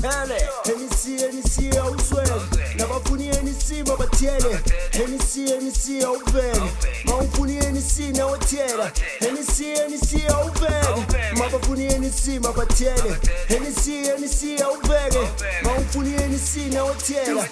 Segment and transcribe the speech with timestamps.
[0.00, 2.40] bathele enisi enisi awuzwele
[2.76, 4.60] nabafuni enisi babathele
[5.04, 6.62] enisi enisi awuvele
[7.04, 11.06] mawufuni enisi nawathela enisi enisi awuvele
[11.38, 13.16] mabafuni enisi babathele
[13.48, 15.28] enisi enisi awuvele
[15.62, 17.48] mawufuni enisi nawathela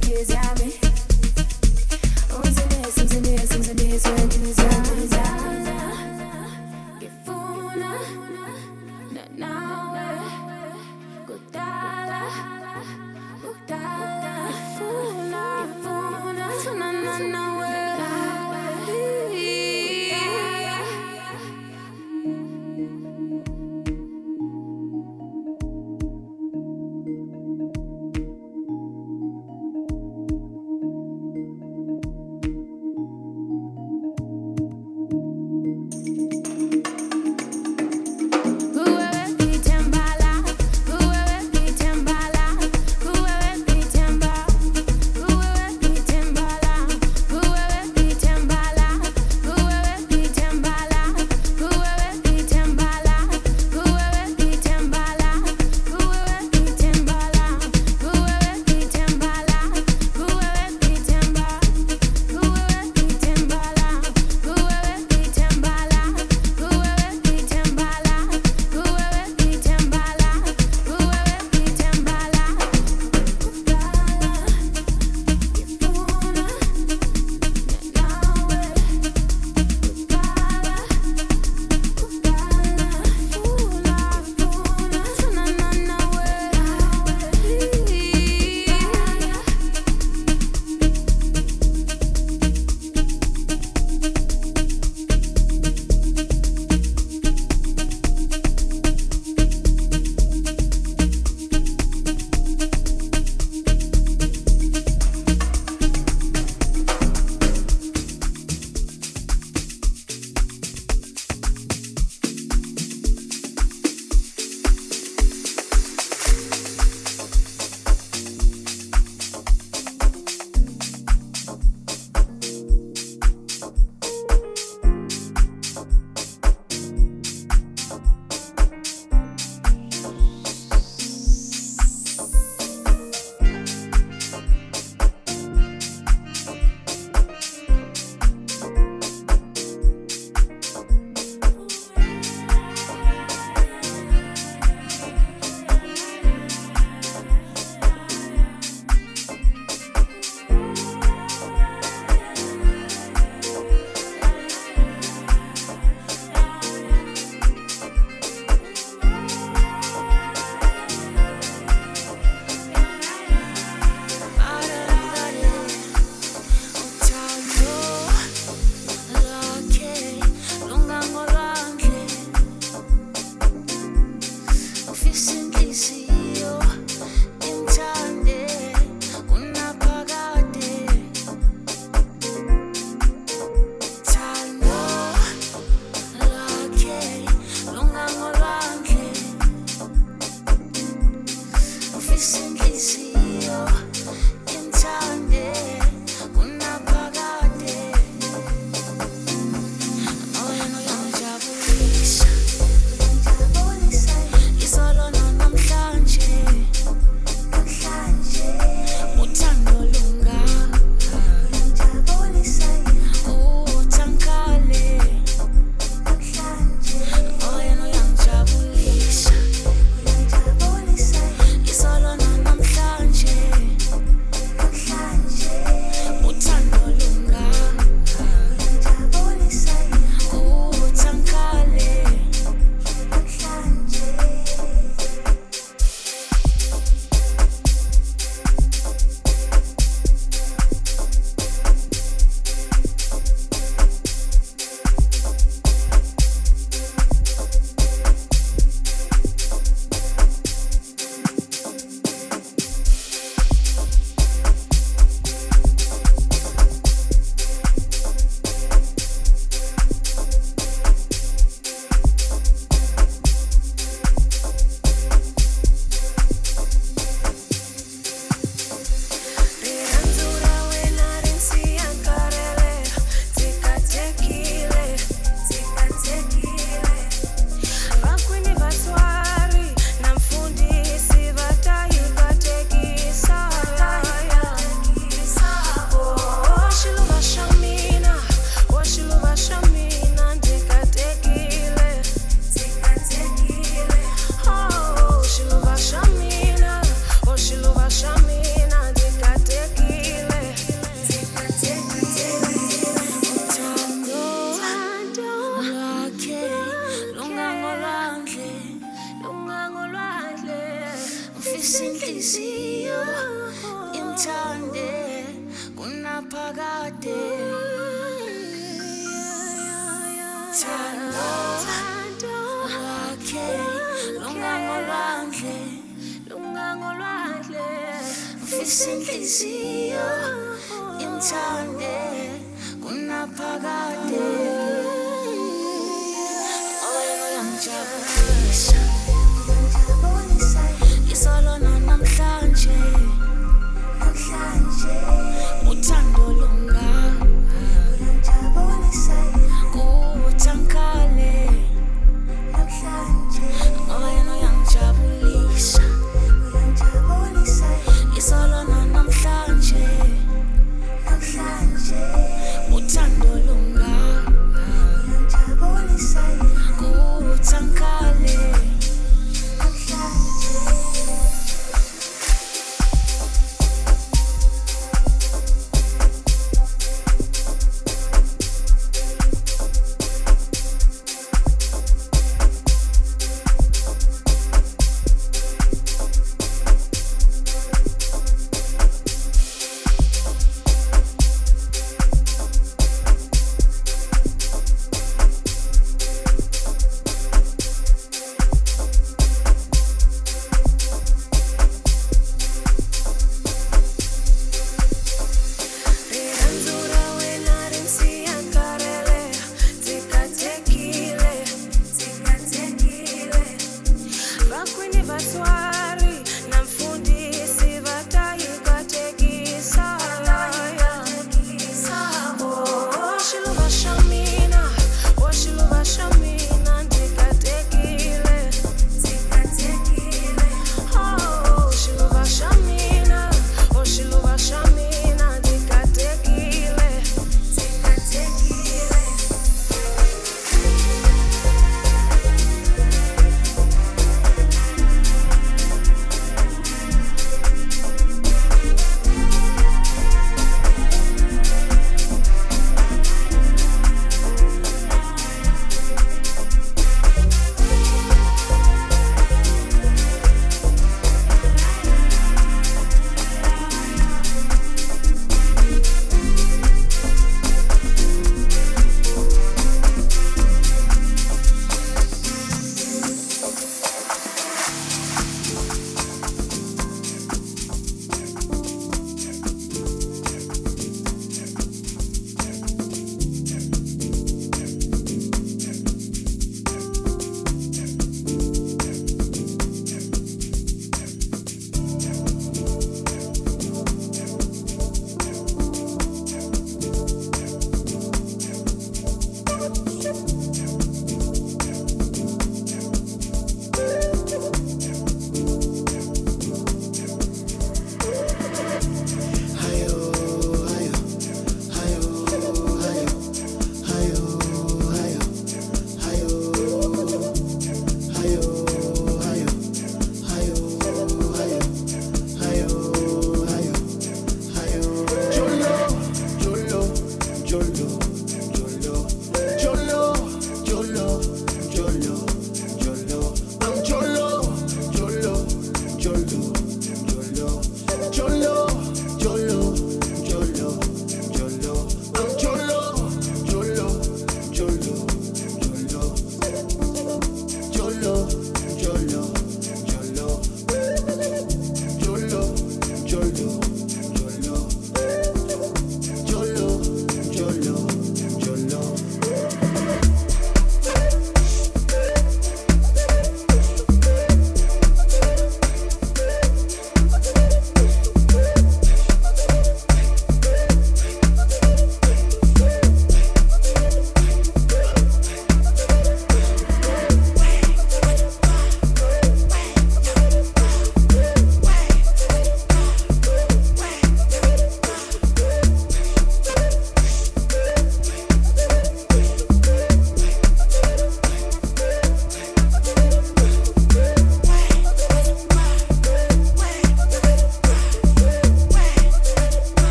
[0.00, 0.85] tears yeah me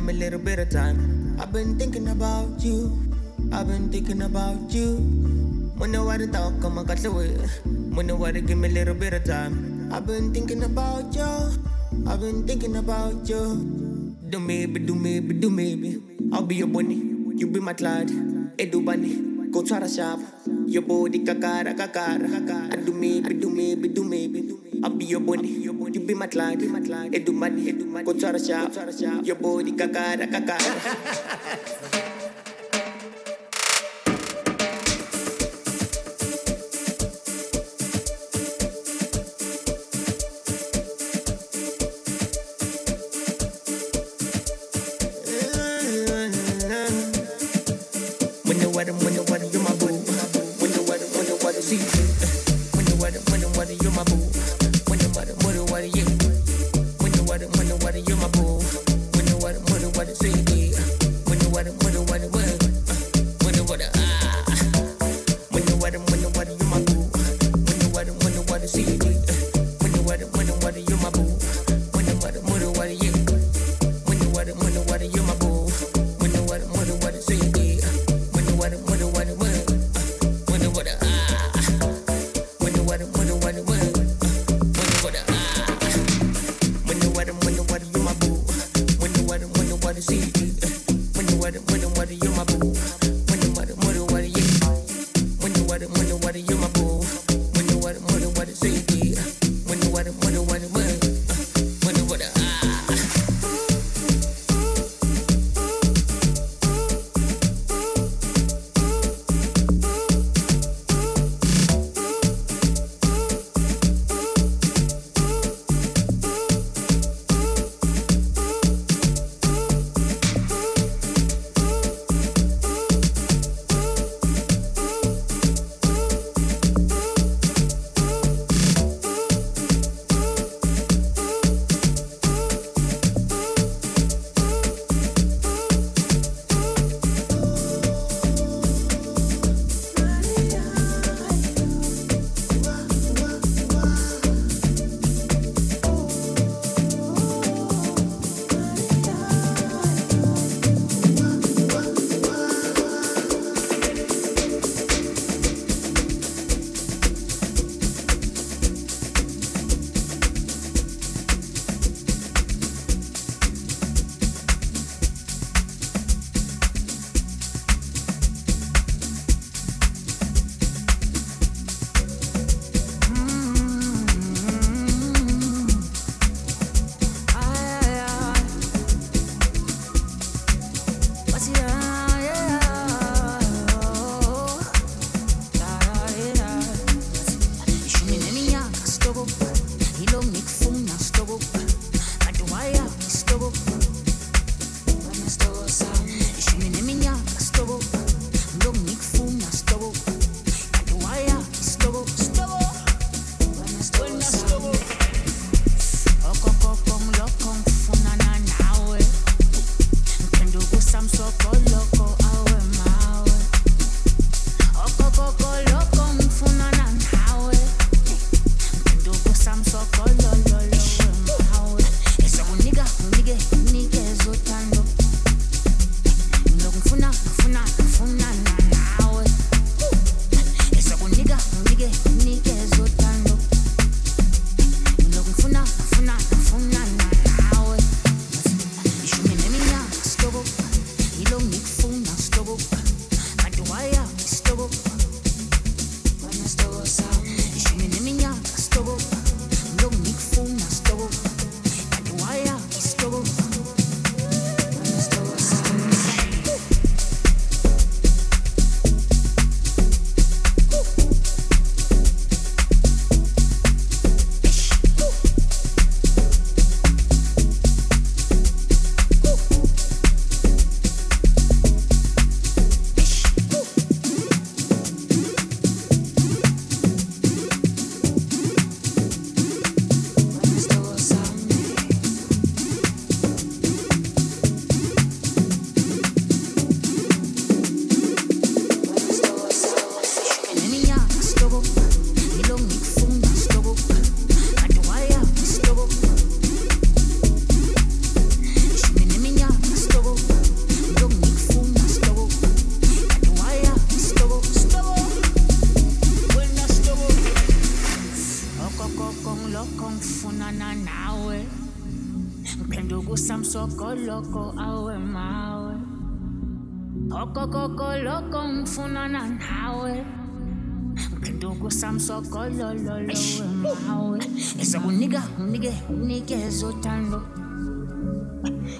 [0.00, 1.36] give me a little bit of time.
[1.38, 2.96] I've been thinking about you.
[3.52, 4.96] I've been thinking about you.
[5.76, 7.36] When you wanna talk, I'ma catch you way.
[7.94, 9.92] When nobody give me a little bit of time.
[9.92, 11.28] I've been thinking about you.
[12.08, 14.16] I've been thinking about you.
[14.30, 16.00] Do maybe, do maybe, do maybe.
[16.32, 17.00] I'll be your bunny.
[17.36, 18.08] You be my cloud.
[18.56, 19.50] Hey, do bunny.
[19.50, 20.20] Go try to shop.
[20.66, 22.72] Your body kakara kakara.
[22.72, 23.99] I do maybe, do maybe, do
[25.36, 29.36] body, your body, you be my client, Edu money, do money, go to Russia, your
[29.36, 32.06] body, kakara, kakara.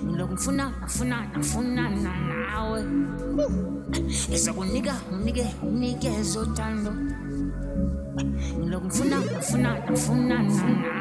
[0.05, 2.13] ngilokhu ngifuna ngifuna ngifunana
[2.51, 2.85] nawe.
[4.33, 6.93] Esakunika unike unikeze uthando
[8.61, 9.17] ngilokhu ngifuna
[9.91, 10.43] ngifuna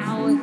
[0.05, 0.33] nawe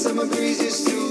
[0.00, 1.09] summer breezes through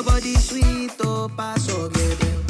[0.00, 2.49] Your body sweet, oh, pass, oh, baby.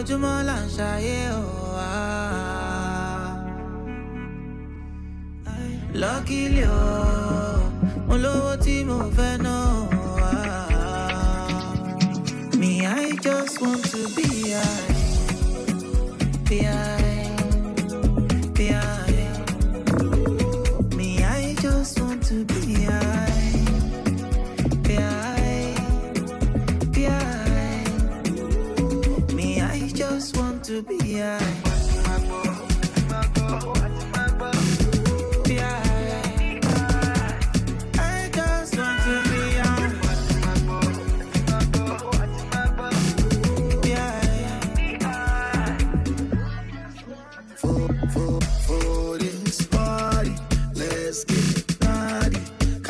[0.00, 1.49] ojoojúmọ́ là ń ṣayé o.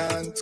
[0.08, 0.39] can't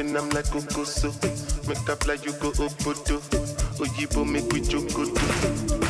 [0.00, 1.10] popping, I'm like Okoso.
[1.68, 3.20] Make up like you go Obodo.
[3.78, 5.14] Oyibo make we jogodo.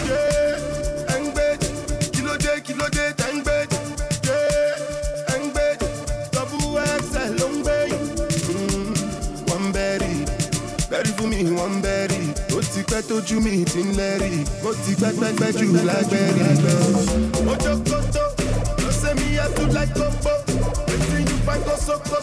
[0.09, 1.61] Yeah, hang bed.
[2.13, 3.69] Kilo day, kilo day, hang bed.
[4.25, 5.79] Yeah, hang bed.
[6.33, 7.91] Double XL, long bed.
[8.51, 10.25] Mm, one berry.
[10.91, 12.35] Berry for me, one berry.
[12.55, 14.41] Ó ti pẹ́ tójú mi ti ń lẹ́rìí.
[14.63, 16.75] Mo ti pẹ́ pẹ́ pẹ́ jù lágbẹ́rì lọ.
[17.53, 18.25] Ojokoto,
[18.83, 20.33] ló ṣe mi yá tú láì kókó.
[20.89, 22.20] Wetin you find go so close?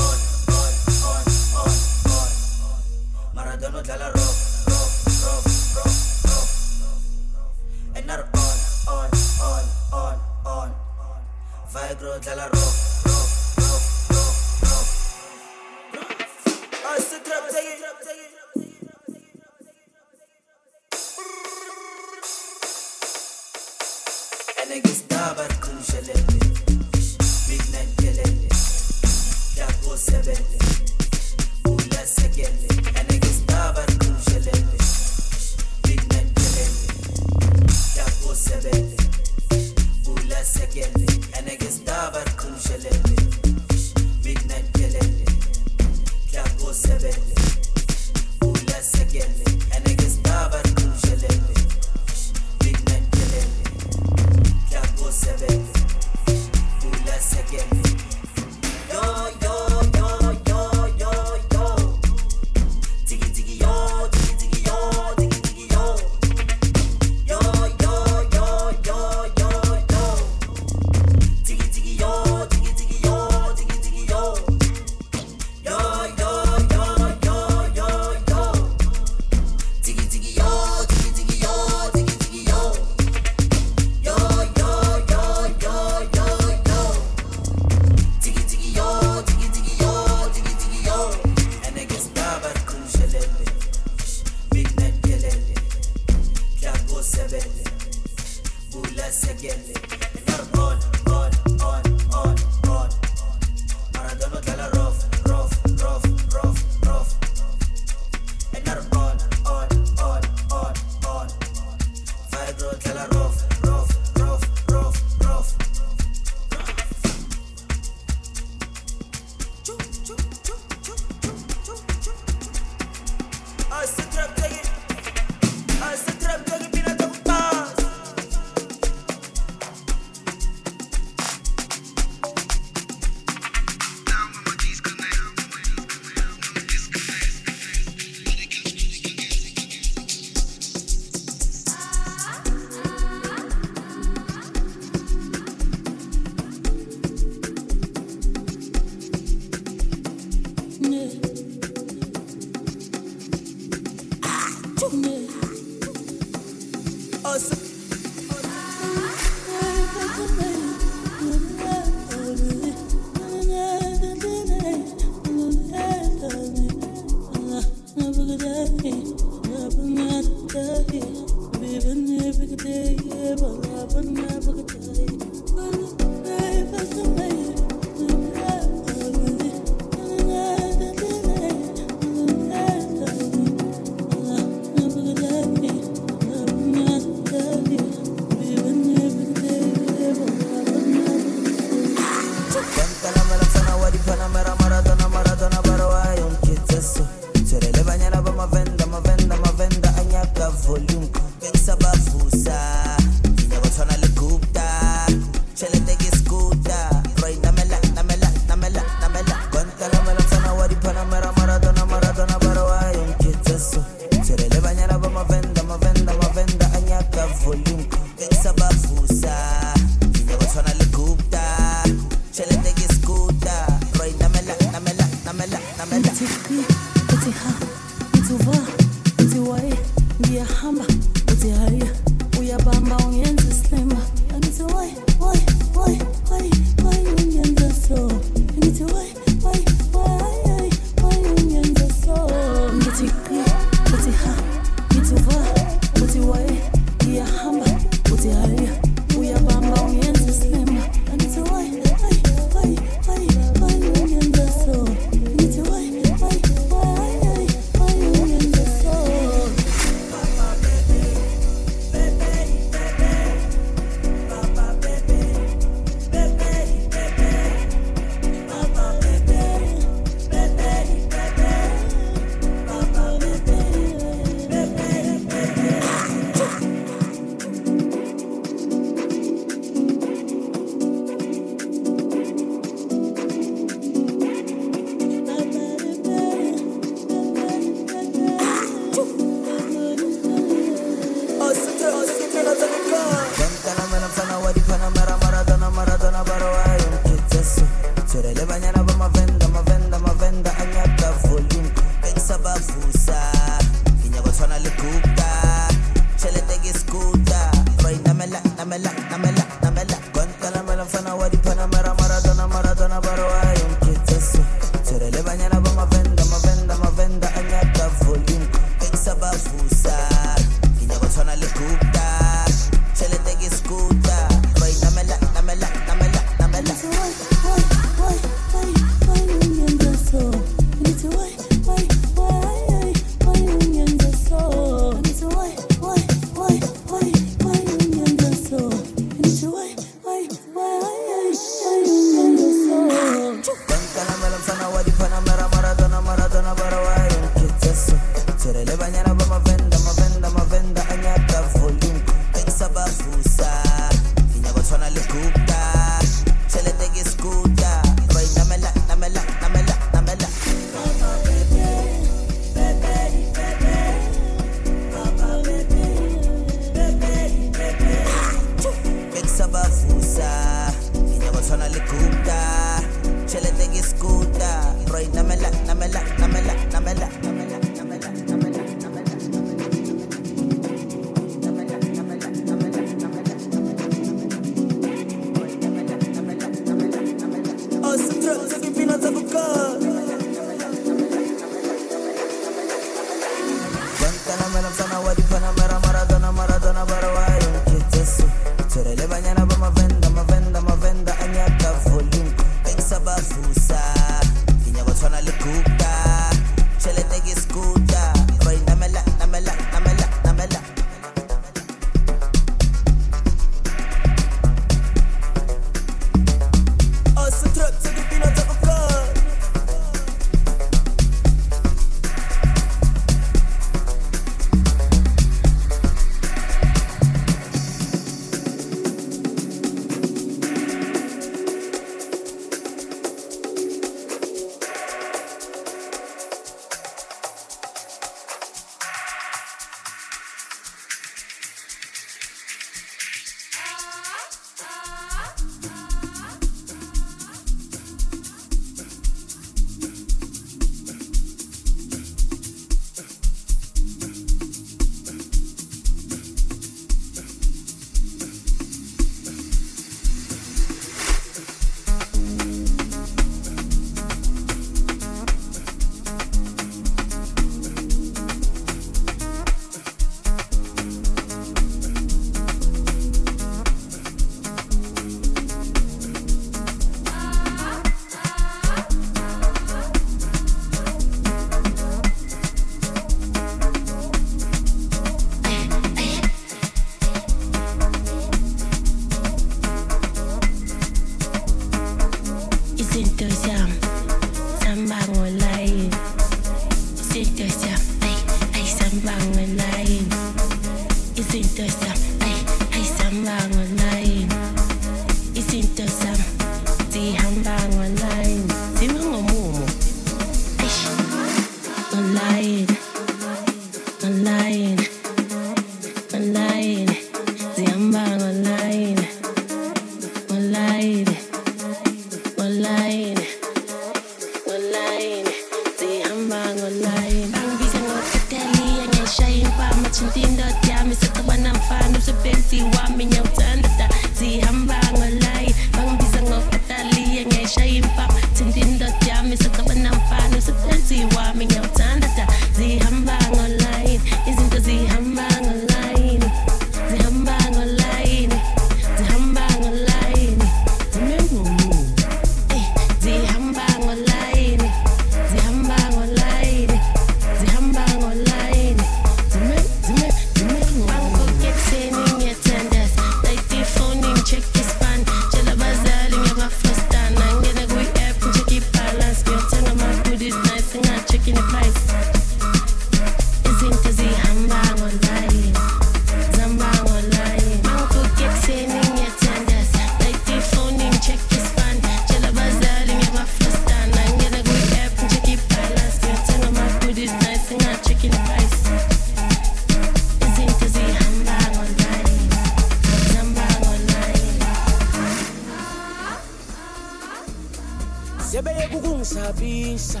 [599.32, 600.00] Ukungisabisa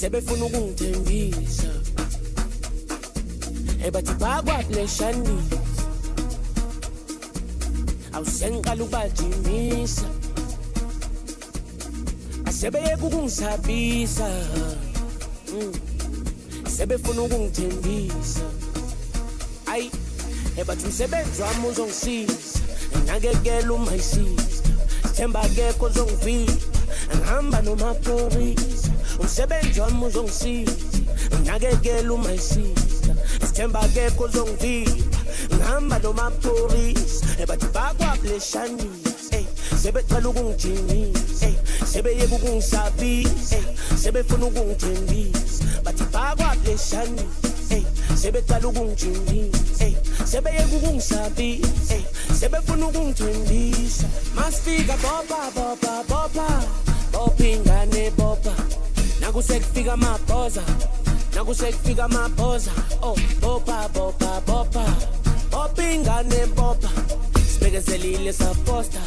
[0.00, 1.70] sebefuna ukungithembisa.
[3.86, 5.58] Ebathi bakwakuleshanisa
[8.12, 10.06] awusengiqala ukubajimisa
[12.46, 14.28] asebeyeka ukungisabisa
[15.52, 15.72] Mm.
[16.76, 18.40] sebefuna ukungithembisa.
[19.66, 19.90] Ayi
[20.56, 22.60] ebathi umsebenzi wami uzongisiza.
[22.96, 24.42] Enakekela uma isiza.
[25.14, 25.88] Themba akekho
[27.32, 28.90] ngihamba nomaphorisa
[29.20, 30.72] umsebenzi wami uzongisiza
[31.40, 33.12] nginakekela uma isiza.
[33.46, 34.92] Sithemba akekho ozongivila
[35.54, 39.46] ngihamba nomaphorisa ebathi bakwakuleshanisa ey eh,
[39.80, 45.64] sebecela ukungijimisa ey eh, sebeyeka ukungisabisa ey eh, sebefuna ukungithembisa.
[45.84, 46.04] Bathi
[48.20, 49.96] sebecela ukungijimisa ey
[50.30, 51.96] sebeyeka ukungisabisa
[52.40, 54.06] sebefuna ukungithembisa.
[54.36, 56.81] Masifika bopa bopa bopa
[57.12, 58.54] bopha ingane bopha
[59.20, 60.62] nakusekufika amabhoza
[61.34, 62.70] nakusekufika amabhoza.
[63.02, 64.84] Oh bopha bopha bopha.
[65.50, 66.88] Bopha ingane bopha
[67.52, 69.00] sibekezelile safosta.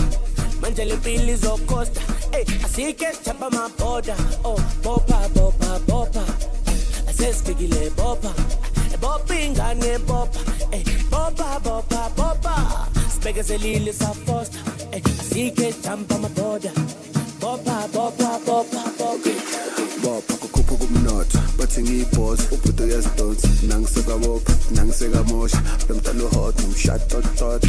[0.61, 2.01] Manje le mpilo izokosta.
[2.31, 4.15] Ey asike sithamba amabhoda.
[4.43, 6.23] Oh bopha bopha bopha.
[7.09, 8.33] Asesifikile bopha.
[9.01, 10.39] Bopha ingane bopha
[10.71, 12.87] ey bopha bopha bopha.
[13.13, 14.59] Sibekezelile safosta.
[14.91, 16.71] Ey asike sithamba amabhoda.
[17.45, 18.83] Bopa bopa bopa
[20.01, 20.35] bopha.
[20.41, 23.47] Kukhupha kumnotho bathi ngiyibhoza ubhudo uyazidonsa.
[23.67, 27.63] Nangisekabopha nangisekamosha lo mntana uhot nomshatotot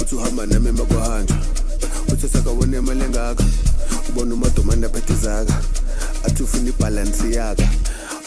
[0.00, 1.36] uthi uhamba nami emva kwahanjwa
[2.12, 3.44] uthi sakawona imali engaka.
[4.08, 5.54] Ubona umadomane aphethe zaka
[6.24, 7.68] athi ufuna ibhalansi yaka.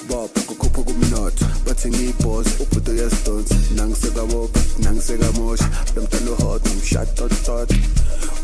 [0.09, 3.55] Bopha kukhupha kumnotho bathi ngiyibhoza ubhudo uyazidonsa.
[3.75, 7.71] Nangisekabopha nangisekamosha lo mntana uhot nomshatotot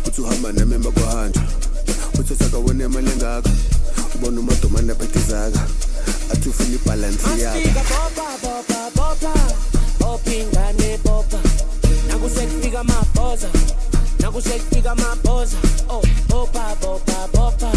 [0.08, 0.91] uthi uhamba nami emva
[2.20, 3.49] uthi sakawona imali engaka
[4.16, 5.68] ubona umadomane aphethe zaka
[6.32, 9.34] athi ufuna ibhalansi yaka Masifika bopa bopa bopa
[9.99, 11.40] bopa ingane bopa
[12.08, 13.49] nakusekufika amabhoza.
[14.20, 15.58] Nakusekufika amabhoza.
[15.90, 17.72] Oh bopa bopa bopa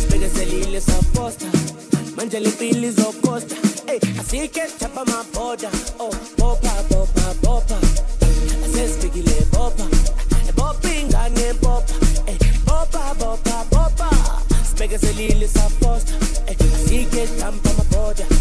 [0.00, 1.46] sibekezelile saposta.
[2.16, 3.56] Manje le mpilo izokhosta
[3.86, 5.70] ey asike sithapha amabhoda.
[5.98, 7.78] Oh bopa bopa bopa
[8.64, 9.84] asesifikile bopa
[14.82, 16.12] sibekezelile saposta
[16.46, 18.31] ey eh, asike sithapha amabhoda bopa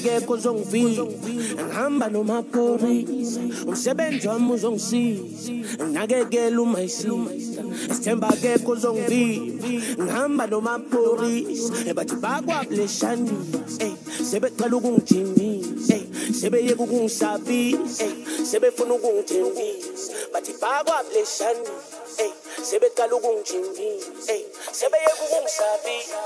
[0.00, 3.40] umayisisa akekho ozongivila ngihamba nomaphorisa.
[3.66, 5.84] Umsebenzi wami uzongisiza.
[5.84, 7.62] Nginakekela uma isiza.
[7.90, 9.68] Esithemba akekho uzongivimba
[10.02, 11.72] ngihamba nomaphorisa.
[11.86, 13.94] Eh, bathi bakwabulishanisa ey eh,
[14.24, 18.04] sebeqala ukungijimisa ey eh, sebeyeka ukungisabisa
[18.44, 22.32] sebefuna ukungithembisa bathi bakwabulishanisa ey
[22.68, 24.42] sebeqala ukungijimisa ey
[24.78, 26.18] sebeyeka ukungisabisa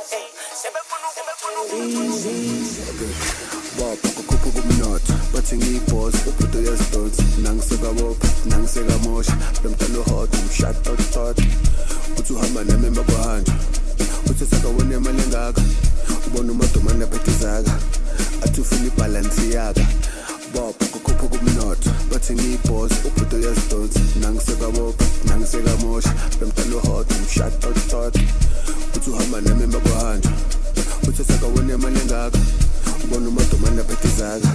[0.61, 1.09] sebefuna
[4.17, 7.23] kukhupha kumnotho bathi ngiyibhosi ubhudo uyazidonsa.
[7.43, 9.37] Nangisekabopha nangisekamosha.
[9.65, 11.39] Lo mntana uhot umshatotot
[12.19, 13.53] uthi uhamba nami emakwahanja
[14.31, 15.63] uthi sakawona imali engaka.
[16.27, 17.75] Ubona umadomane aphethe izaka.
[18.45, 19.87] Athi ufuna ibhalansi yaka
[20.55, 23.34] bopha kukhupha kumnotho bathi ngiyibhosi ubhudo
[25.29, 28.17] nangisekamosha lo mntana uhot umshatotot
[28.97, 30.31] uthi uhamba nami emakwahanja
[31.09, 32.39] uthi sakawona imali engaka
[33.05, 34.49] ubona umadomane aphethe izaka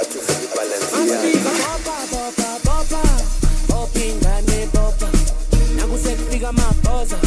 [0.00, 0.94] athi ufuna ibhalansi
[4.72, 5.08] bopa
[5.76, 7.18] nakusekufika amabhoza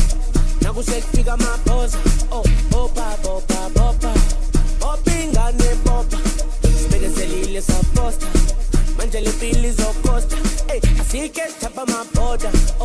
[0.61, 1.97] nakusekufika amabhoza
[12.45, 12.76] amabhoda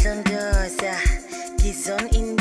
[0.00, 0.94] Sadlondosa,
[1.60, 2.39] ngizongindosa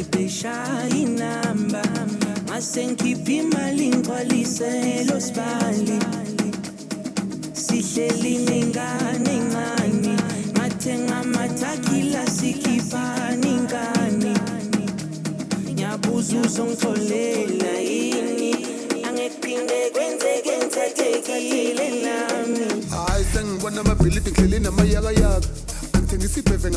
[0.00, 1.82] bebeshaya inamba
[2.46, 5.98] ngase ngikhiphe imali ngigcwaliselo sibali.
[7.52, 10.14] Sihleli nengane encane
[10.54, 14.34] ngathenga amathakila sikhiphani ingane
[15.68, 18.52] ngiyabuza uzongitholela yini
[19.08, 22.66] angekuphinde kwenzeke ngithathekile nami.
[22.90, 25.48] Hayi sengibona amabhilidi ngihleli namayakayaka.
[25.92, 26.70] Angithengisa ibheve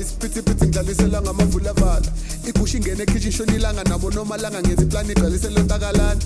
[0.00, 2.10] isiphithiphithi ngidlalisela ngamavulavala
[2.48, 6.22] igusha ingene ekhishi ishona ilanga nabo nomalanga ngenza iplani igcwaliselo ntakalana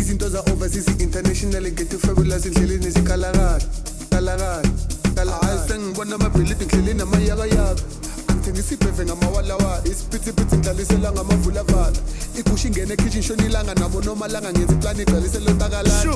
[0.00, 3.60] izinto za-overseas international ngethu fabulous endleleni zikhalakala
[4.10, 7.82] kalakala hayi sengibona amabhilidi ngihleli namayakayaka
[8.28, 11.98] angithengisa ibheve ngamawalawala isiphithiphithi ngidlalisela ngamavulavala
[12.38, 16.14] igusha ingene ekhishi ishona ilanga nabo nomalanga ngenza iplani igcwaliselo ntakalana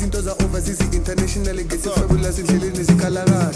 [0.00, 3.50] izinto za-overseas international ngethu fabulous endleleni zikhalakala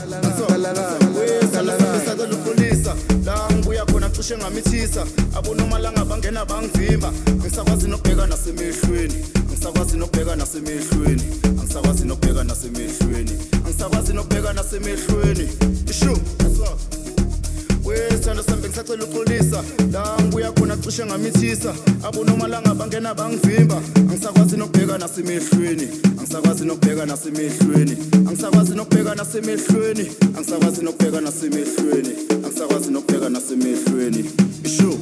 [1.96, 2.94] esakalufundisa
[3.24, 5.06] la ngibuya khona cishe ngamithisa.
[5.36, 7.12] Abonomalanga bangena bangivimba.
[7.26, 9.24] Angisakwazi nokubheka nasemehlweni.
[9.34, 11.22] Angisakwazi nokubheka nasemehlweni.
[11.44, 13.32] Angisakwazi nokubheka nasemehlweni.
[13.64, 15.48] Angisakwazi nokubheka nasemehlweni.
[15.90, 16.18] Ishu
[17.84, 21.74] wesithando sami bengisacela uxolisa la ngibuya khona cishe ngamithisa.
[22.02, 23.80] Abonomalanga bangena bangivimba.
[23.96, 25.88] Angisakwazi nokubheka nasemehlweni
[26.18, 27.96] angisakwazi nokubheka nasemehlweni
[28.28, 32.12] angisakwazi nokubheka nasemehlweni angisakwazi nokubheka nasemehlweni
[32.44, 34.30] angisakwazi nokubheka nasemehlweni
[34.64, 34.98] ishu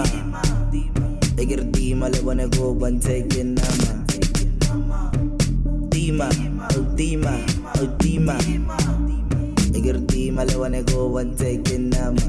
[0.00, 0.40] dima.
[1.36, 3.92] Dikir dima lewane go bantekin nama
[5.92, 6.28] Dima,
[6.76, 7.34] oh dima,
[7.76, 8.36] oh dima.
[9.72, 12.24] Dikir dima lewane go bantekin nama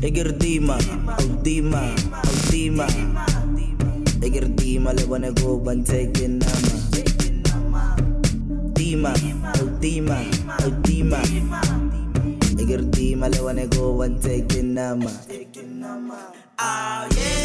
[0.00, 1.82] Dikir dima, oh dima,
[2.22, 2.86] oh dima.
[4.22, 6.74] Dikir dima lewane go bantekin nama
[8.78, 10.18] Dima, oh dima,
[10.62, 11.20] oh dima.
[12.56, 15.10] Dikir dima lewane go bantekin nama
[16.68, 17.35] Oh, yeah.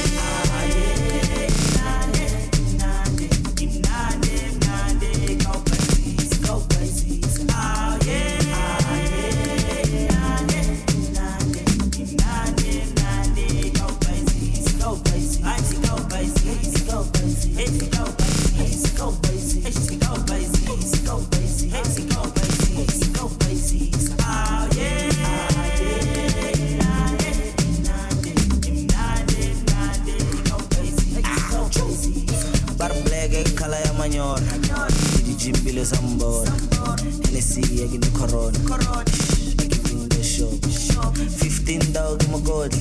[35.81, 38.57] niggas on Hennessy, I give the corona.
[38.69, 41.15] I give him the shock.
[41.15, 42.73] 15 dog, my god.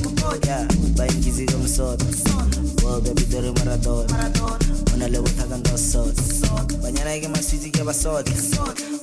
[0.44, 0.66] Yeah,
[0.96, 2.02] buying gizi gum sod.
[2.82, 4.92] World, baby, the Maradona.
[4.92, 6.14] On a level tag and dust sod.
[6.82, 8.28] Banyana, I give my sweetie, give a sod.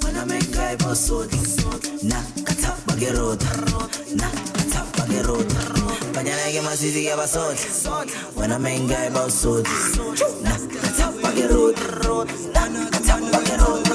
[0.04, 1.32] Wanna make guy boss sod.
[2.04, 3.42] Na, kata, bagerot.
[4.16, 5.48] Na, kata, bagerot.
[6.14, 7.58] Banyana, I give my sweetie, give a sod.
[8.36, 9.66] Wanna make guy boss sod.
[10.44, 11.78] Na, kata, bagerot.
[12.54, 13.87] Na, kata, bagerot.